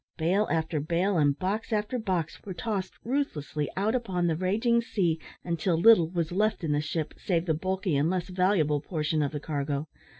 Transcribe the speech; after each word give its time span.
Bale 0.17 0.47
after 0.49 0.79
bale 0.79 1.19
and 1.19 1.37
box 1.37 1.71
after 1.71 1.99
box 1.99 2.41
were 2.43 2.55
tossed 2.55 2.93
ruthlessly 3.03 3.69
out 3.77 3.93
upon 3.93 4.25
the 4.25 4.35
raging 4.35 4.81
sea 4.81 5.19
until 5.43 5.77
little 5.77 6.09
was 6.09 6.31
left 6.31 6.63
in 6.63 6.71
the 6.71 6.81
ship, 6.81 7.13
save 7.17 7.45
the 7.45 7.53
bulky 7.53 7.95
and 7.95 8.09
less 8.09 8.27
valuable 8.27 8.81
portion 8.81 9.21
of 9.21 9.31
the 9.31 9.39
cargo. 9.39 9.87